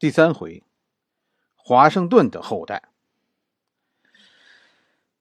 [0.00, 0.62] 第三回，
[1.56, 2.84] 华盛顿的后代。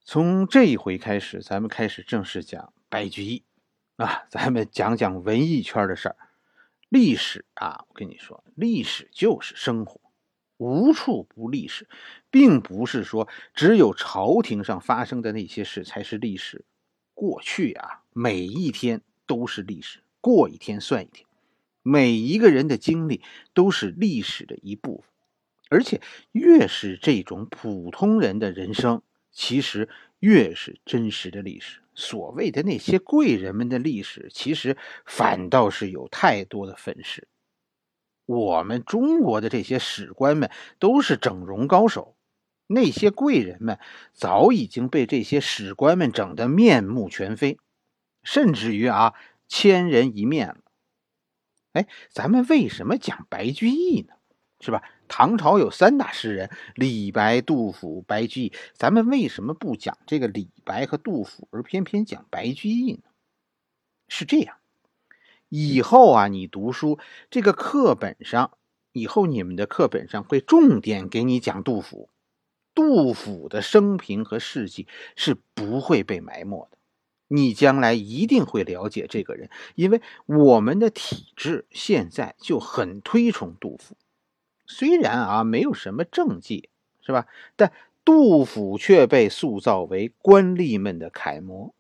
[0.03, 3.43] 从这一回开始，咱们开始正式讲白居易
[3.95, 6.16] 啊，咱们讲讲文艺圈的事儿。
[6.90, 10.00] 历史啊，我跟你说，历史就是生活，
[10.57, 11.89] 无处不历史，
[12.30, 16.64] 并不是说只有朝廷上发生的那些事才是历史。
[17.16, 21.27] 过去啊，每一天都是历史，过一天算一天。
[21.88, 23.21] 每一个人的经历
[23.53, 25.09] 都是历史的一部分，
[25.70, 26.02] 而且
[26.34, 29.88] 越是这种普通人的人生，其实
[30.20, 31.79] 越是真实的历史。
[31.95, 37.29] 所谓的那些贵人们的历史，其实反倒是有太多的粉饰。
[38.26, 42.17] 我们中国的这些史官们都是整容高手，
[42.67, 43.79] 那些贵人们
[44.12, 47.57] 早已经被这些史官们整得面目全非，
[48.23, 49.13] 甚至于啊，
[49.48, 50.57] 千人一面了。
[51.77, 54.13] 哎，咱们为什么讲白居易呢？
[54.59, 54.81] 是吧？
[55.08, 58.54] 唐朝有三大诗人：李白、杜甫、白居易。
[58.74, 63.04] 咱们为什么不讲这个李白和杜甫，而偏偏讲白居易呢？
[64.08, 64.58] 是这样，
[65.50, 66.98] 以后啊，你读书
[67.30, 68.58] 这个课本上，
[68.94, 72.10] 以后你们的课本上会重点给你讲杜甫。
[72.73, 76.77] 杜甫的生平和事迹是不会被埋没的。
[77.28, 83.95] 你将来一定会了解这个人，因为我们的体制现在就很推崇杜甫。
[84.66, 86.70] 虽然啊没有什么政绩，
[87.02, 87.28] 是吧？
[87.55, 87.72] 但
[88.03, 91.73] 杜甫却被塑造为官吏们的楷模，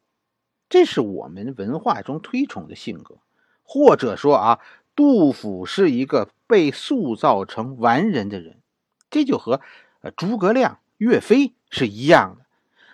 [0.69, 3.17] 这是我们文化中推崇的性格。
[3.63, 4.59] 或者说啊，
[4.95, 8.61] 杜甫是一个被塑造成完人的人，
[9.09, 9.61] 这就和
[10.01, 12.45] 呃诸葛亮、岳飞是一样的。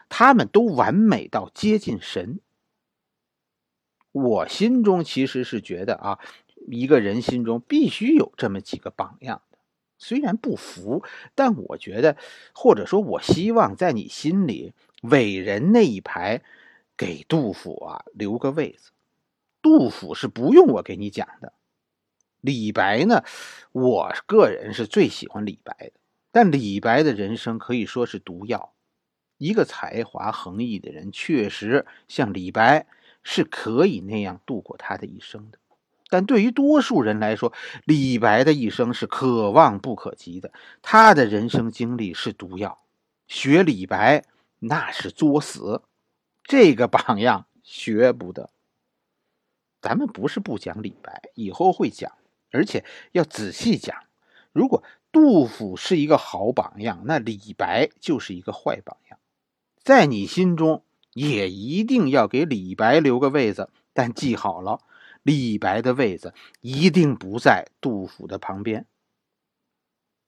[0.10, 2.40] 他们都完美到接近神。
[4.14, 6.20] 我心中其实是觉得啊，
[6.68, 9.58] 一个人心中必须有这么几个榜样的。
[9.98, 11.04] 虽然不服，
[11.36, 12.16] 但我觉得，
[12.54, 16.42] 或者说，我希望在你心里伟人那一排，
[16.96, 18.92] 给杜甫啊留个位子。
[19.62, 21.54] 杜甫是不用我给你讲的。
[22.42, 23.24] 李白呢，
[23.72, 25.94] 我个人是最喜欢李白的。
[26.32, 28.74] 但李白的人生可以说是毒药。
[29.38, 32.86] 一个才华横溢的人，确实像李白
[33.24, 35.58] 是可以那样度过他的一生的，
[36.10, 37.54] 但对于多数人来说，
[37.86, 40.52] 李白的一生是可望不可及的。
[40.82, 42.84] 他的人生经历是毒药，
[43.28, 44.24] 学李白
[44.60, 45.82] 那是作死，
[46.44, 48.50] 这个榜样学不得。
[49.82, 52.12] 咱们不是不讲李白，以后会讲，
[52.52, 53.96] 而且要仔细讲。
[54.52, 59.20] 如果杜甫是一个好榜样，那李白就是一个坏榜样。
[59.82, 64.82] 在你心中也一定要给李白留个位子，但记好了，
[65.22, 68.86] 李白的位子一定不在杜甫的旁边。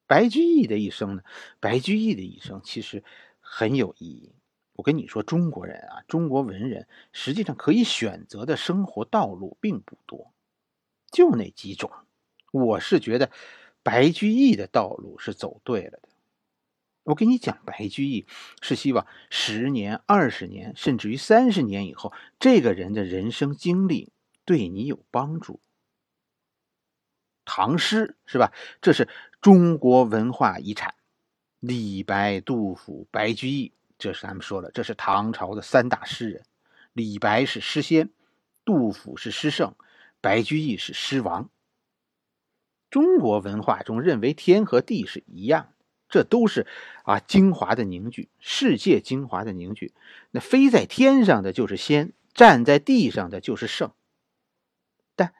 [0.07, 1.23] 白居易的一生呢？
[1.59, 3.03] 白居易的一生其实
[3.39, 4.31] 很有意义。
[4.73, 10.33] 我跟你说，中国人啊，中国文人实际上可以选择的生活道路并不多，
[11.09, 11.89] 就那几种。
[12.51, 13.31] 我是觉得
[13.81, 16.09] 白居易的道路是走对了的。
[17.05, 18.25] 我跟你讲，白居易
[18.61, 24.11] 是希望十年、二十年，甚至于三十年以后，这个人的人生经历
[24.43, 25.61] 对你有帮助。
[27.45, 28.51] 唐诗是吧？
[28.81, 29.07] 这是
[29.39, 30.95] 中国文化遗产。
[31.59, 36.43] 李白、杜甫、白居易，这是咱们说了，这是唐朝的三大诗人。
[36.93, 38.09] 李白是诗仙，
[38.63, 39.75] 杜甫是诗圣，
[40.21, 41.51] 白居易是诗王。
[42.89, 45.74] 中国文化中认为天和地是一样。
[46.07, 46.67] 这都是
[47.03, 49.93] 啊精华的凝聚，世界精华的凝聚。
[50.31, 53.91] 那飞在天上的就是仙，站在地上的就是圣。
[55.15, 55.33] 但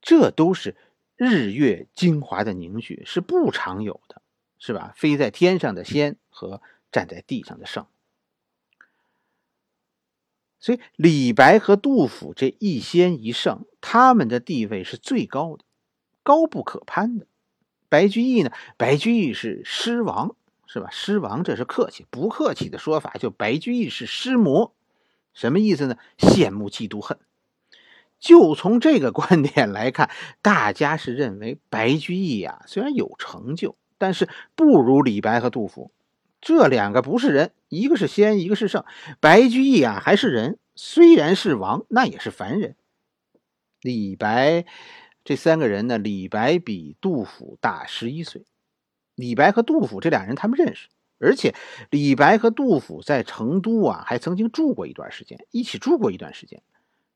[0.00, 0.76] 这都是
[1.16, 4.22] 日月精华的凝聚，是不常有的，
[4.58, 4.94] 是吧？
[4.96, 6.62] 飞在天上的仙和
[6.92, 7.86] 站在地上的圣。
[10.58, 15.64] 所以李白和杜甫这一仙一圣，他们的地位是最高的，
[16.22, 17.26] 高不可攀的。
[17.90, 18.50] 白居易呢？
[18.78, 20.34] 白居易是诗王，
[20.66, 20.88] 是吧？
[20.90, 24.72] 诗王这是客气，不客气的说法就白居易是诗魔，
[25.34, 25.96] 什么意思呢？
[26.16, 27.18] 羡慕、嫉妒、恨。
[28.18, 30.10] 就从这个观点来看，
[30.40, 35.90] 大家是认为白居易啊，虽然有成就，但是不如李白和杜甫。
[36.40, 38.84] 这两个不是人，一个是仙，一个是圣。
[39.20, 42.76] 白居易啊，还是人，虽然是王，那也是凡人。
[43.80, 44.64] 李白。
[45.24, 48.44] 这三个人呢，李白比杜甫大十一岁。
[49.14, 50.88] 李白和杜甫这俩人他们认识，
[51.18, 51.54] 而且
[51.90, 56.62] 李白和杜甫在成都啊还曾经住过一段时间，一起住过一段时间，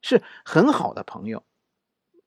[0.02, 1.42] 是很好的朋友。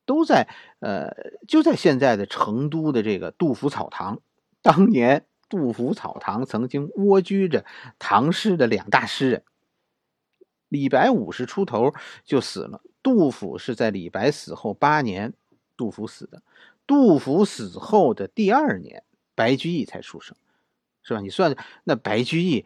[0.05, 0.47] 都在
[0.79, 1.13] 呃，
[1.49, 4.21] 就在现在的成都的这个杜甫草堂。
[4.61, 7.65] 当年杜甫草堂曾经蜗居着
[7.99, 9.43] 唐诗的两大诗人。
[10.69, 11.93] 李白五十出头
[12.23, 15.33] 就死了，杜甫是在李白死后八年，
[15.77, 16.41] 杜甫死的。
[16.85, 19.03] 杜甫死后的第二年，
[19.35, 20.35] 白居易才出生，
[21.03, 21.21] 是吧？
[21.21, 22.65] 你算那白居易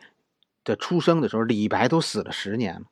[0.63, 2.87] 的出生的时候，李白都死了十年了。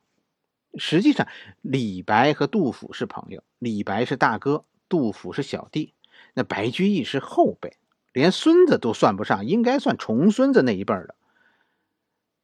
[0.76, 1.26] 实际上，
[1.62, 5.94] 李白和杜甫是朋友，李白是大哥，杜甫是小弟，
[6.34, 7.76] 那白居易是后辈，
[8.12, 11.14] 连孙子都算不上，应该算重孙子那一辈的。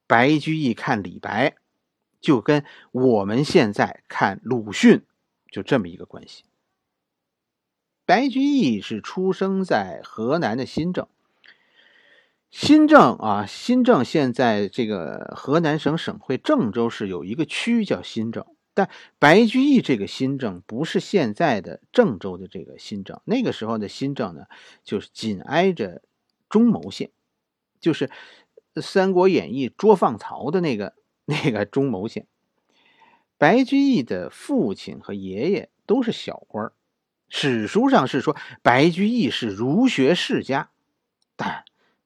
[0.07, 1.57] 白居易看李白。
[2.19, 5.05] 就跟我们现在看鲁迅，
[5.49, 6.43] 就这么一个关系。
[8.07, 11.07] 白居易是出生在河南的新郑，
[12.51, 18.89] 新郑啊，新郑现在这个河南省省会郑州市有一个区叫新郑，但
[19.19, 24.47] 白居易这个新郑不是现在的郑州的这个新郑，那个时候的新郑呢，
[24.85, 26.01] 就是紧挨着
[26.49, 27.11] 中牟县，
[27.81, 28.09] 就是
[28.81, 30.95] 《三国演义》捉放曹的那个。
[31.29, 32.29] 那个中牟县，
[33.37, 36.71] 白居易的父亲和爷爷都是小官
[37.29, 40.71] 史书上是说白居易是儒学世家，
[41.37, 41.65] 但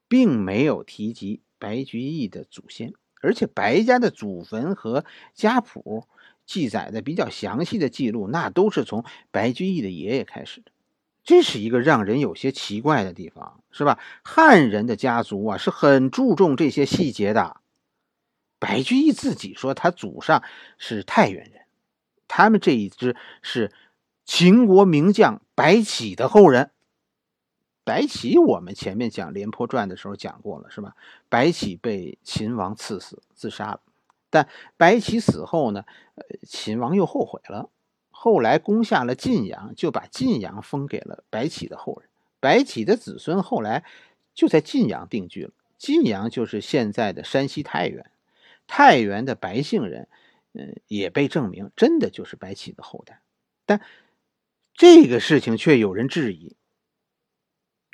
[0.08, 2.94] 并没有提及白居易的祖先。
[3.22, 6.06] 而且白家的祖坟和家谱
[6.46, 10.72] 记载的比较详细的记录，那都是从白居易的爷爷开始的。
[11.22, 13.98] 这是一个让人有些奇怪的地方，是吧？
[14.24, 17.60] 汉人的家族啊，是很注重这些细节的。
[18.58, 20.42] 白居易自己说，他祖上
[20.78, 21.60] 是太原人，
[22.26, 23.70] 他们这一支是
[24.32, 26.70] 秦国名将白起的后人。
[27.82, 30.94] 白起，我们前面讲《廉颇传》的时候讲过了，是吧？
[31.28, 33.80] 白起被秦王赐死，自杀了。
[34.30, 35.84] 但白起死后呢，
[36.46, 37.70] 秦王又后悔了，
[38.12, 42.08] 后来攻下了晋阳，就把晋阳封给了白起的后人。
[42.38, 43.84] 白起的子孙后来
[44.32, 48.08] 就在晋阳定居了，晋阳就是现在的山西太原。
[48.68, 50.06] 太原的白姓人，
[50.52, 53.20] 嗯，也被证明真的就是白起的后代，
[53.66, 53.80] 但
[54.80, 56.56] 这个事情却有人质疑，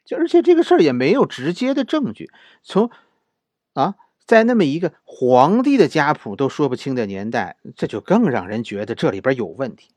[0.05, 2.31] 就而且这个事儿也没有直接的证据。
[2.63, 2.93] 从
[3.73, 9.97] 啊，在那么一个皇帝的家谱都说不清的年代，这就更让人觉得这里边有问题。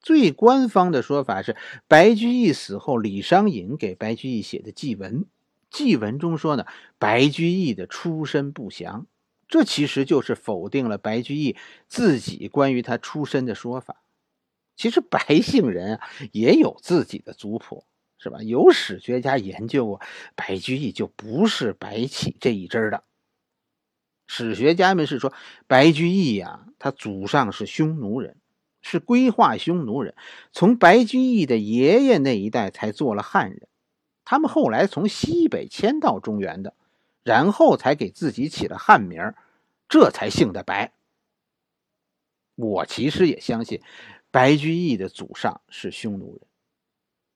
[0.00, 1.54] 最官方的说法是，
[1.86, 5.26] 白居易死后，李商隐给白居易写的祭文，
[5.70, 6.66] 祭文中说呢，
[6.98, 9.06] 白居易的出身不详。
[9.46, 11.54] 这其实就是否定了白居易
[11.86, 14.00] 自己关于他出身的说法。
[14.76, 17.84] 其实白姓人啊也有自己的族谱，
[18.18, 18.42] 是吧？
[18.42, 20.00] 有史学家研究过，
[20.34, 23.04] 白居易就不是白起这一支的。
[24.26, 25.32] 史学家们是说，
[25.66, 28.36] 白居易呀，他祖上是匈奴人，
[28.80, 30.14] 是归化匈奴人，
[30.50, 33.68] 从白居易的爷爷那一代才做了汉人，
[34.24, 36.74] 他们后来从西北迁到中原的，
[37.22, 39.36] 然后才给自己起了汉名儿。
[39.86, 40.92] 这才姓的白。
[42.54, 43.82] 我其实也相信，
[44.34, 46.40] 白居易的祖上是匈奴人。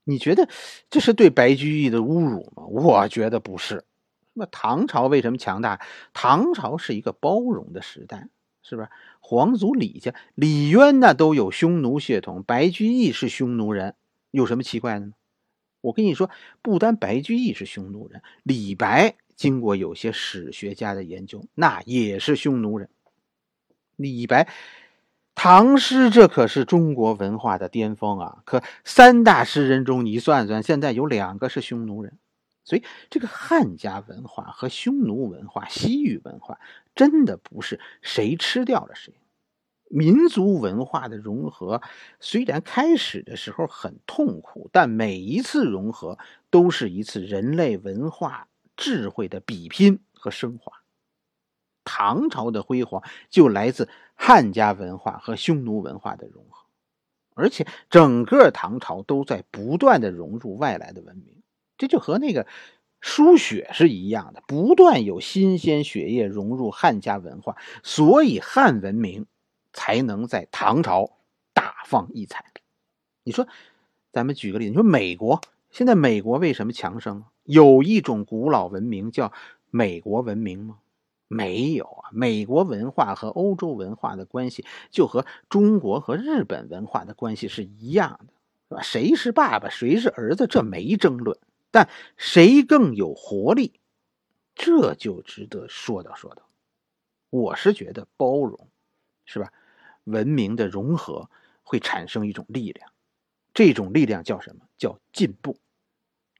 [0.02, 0.48] 你觉得
[0.90, 2.66] 这是对白居易的侮辱吗？
[2.66, 3.84] 我觉得不是。
[4.32, 5.80] 那唐朝为什么强大？
[6.12, 8.26] 唐朝是一个包容的时代，
[8.64, 8.88] 是不是？
[9.20, 13.94] 皇族李家，李渊那都有匈奴血统，白居易是匈奴人，
[14.32, 15.12] 有什么奇怪的呢？
[15.80, 16.28] 我跟你说，
[16.62, 19.14] 不单白居易是匈奴人，李白。
[19.36, 22.90] 经过有些史学家的研究，那也是匈奴人。
[23.94, 24.48] 李白，
[25.40, 28.42] 唐诗这可是中国文化的巅峰啊！
[28.44, 32.18] 可三大诗人中，你算算，现在有两个是匈奴人。
[32.64, 36.58] 所以，这个汉家文化和匈奴文化、西域文化，
[36.96, 39.14] 真的不是谁吃掉了谁。
[39.88, 41.82] 民族文化的融合，
[42.18, 46.18] 虽然开始的时候很痛苦，但每一次融合
[46.50, 48.48] 都是一次人类文化。
[48.76, 50.72] 智慧的比拼和升华，
[51.90, 56.66] 唐朝的辉煌就来自汉家文化和匈奴文化的融合，
[57.32, 61.42] 而且整个唐朝都在不断的融入外来的文明，
[61.78, 62.46] 这就和那个
[63.00, 69.24] 输血是一样的，不断有新鲜血液融入汉家文化，所以汉文明
[69.72, 71.16] 才能在唐朝
[71.54, 72.44] 大放异彩。
[73.24, 73.48] 你说，
[74.12, 75.40] 咱们举个例子，你说美国
[75.70, 77.24] 现在美国为什么强盛？
[77.44, 79.32] 有一种古老文明叫
[79.70, 80.78] 美国文明吗？
[81.28, 82.10] 没有啊！
[82.12, 88.32] 美国文化和欧洲文化的关系就和中国和日本文化的关系是一样的，
[88.68, 88.82] 是吧？
[88.82, 91.38] 谁是爸爸，谁是儿子，这没争论。
[91.70, 93.78] 但谁更有活力，
[94.54, 96.48] 这就值得说道说道。
[97.28, 98.68] 我是觉得包容，
[99.26, 99.52] 是吧？
[100.04, 101.28] 文明的融合
[101.62, 102.90] 会产生一种力量。
[103.52, 104.62] 这种力量叫什么？
[104.78, 105.58] 叫进步。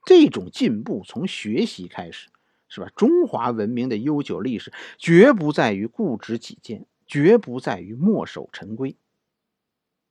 [0.05, 2.29] 这种进步从学习开始，
[2.69, 2.89] 是吧？
[2.95, 8.95] 中华文明的悠久历史，绝不在于固执己见，绝不在于墨守成规。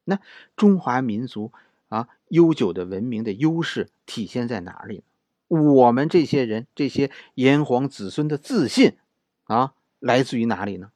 [0.04, 0.20] 那
[0.56, 1.52] 中华民族
[1.88, 5.02] 啊，悠久的文明的优势体现在哪里呢？
[5.48, 8.96] 我们这些人，这些炎黄子孙的自信
[9.44, 10.90] 啊，来自于哪里呢？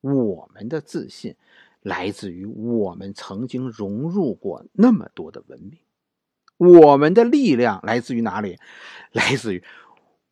[0.00, 1.34] 我们的自信
[1.80, 5.78] 来自于我们曾经融入过那么多的文明。
[6.56, 8.58] 我们的力量来自于哪里？
[9.10, 9.64] 来自于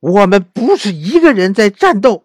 [0.02, 2.24] 我们不是一个人在战斗。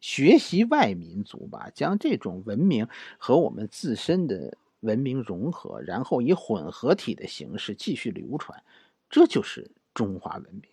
[0.00, 8.62] 学习外民族吧，将这种文明和我们自身的文明融合，然后以混合体的形式继续流传，
[9.08, 10.64] 这就是中华文明。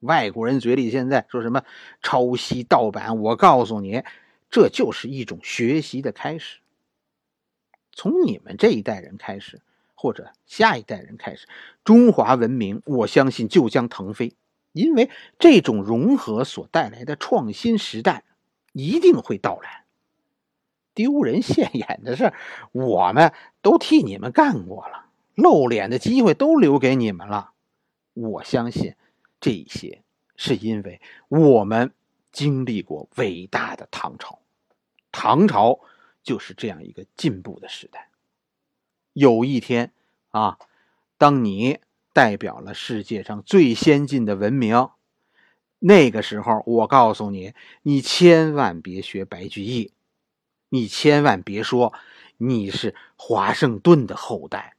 [0.00, 1.64] 外国人嘴里现在说什么
[2.02, 4.04] 抄袭盗版，我告诉你，
[4.50, 6.58] 这就是一种学习的开始。
[7.92, 9.62] 从你们这一代人开始。
[9.98, 11.48] 或者下一代人开始，
[11.82, 14.34] 中华文明，我相信就将腾飞，
[14.76, 18.24] 因为这种融合所带来的创新时代
[18.72, 19.84] 一定会到来。
[20.92, 22.32] 丢人现眼的事
[22.72, 27.52] 我们都替你们干过了，露脸的机会都留给你们了。
[28.12, 28.94] 我相信，
[29.40, 30.02] 这些
[30.36, 31.92] 是因为我们
[32.30, 34.38] 经历过伟大的唐朝，
[35.10, 35.80] 唐朝
[36.22, 38.10] 就是这样一个进步的时代。
[39.14, 39.92] 有一天，
[40.30, 40.58] 啊，
[41.16, 41.78] 当你
[42.16, 44.88] 代表了世界上最先进的文明，
[45.78, 49.92] 那个时候，我告诉你，你千万别学白居易，
[50.70, 51.92] 你千万别说
[52.38, 54.78] 你是华盛顿的后代。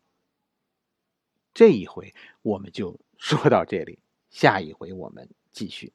[1.53, 3.99] 这一回我们就说到这里，
[4.31, 5.93] 下一回我们继续。